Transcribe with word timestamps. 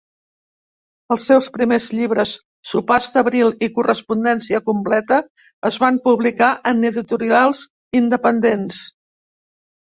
Els 1.15 1.25
seus 1.31 1.49
primers 1.57 1.83
llibres, 1.97 2.31
Sopars 2.69 3.09
d'Abril 3.17 3.53
i 3.67 3.69
Correspondència 3.75 4.61
Completa, 4.71 5.21
es 5.71 5.79
van 5.85 6.01
publicar 6.09 6.49
en 6.73 6.83
editorials 6.91 7.63
independents. 8.03 8.83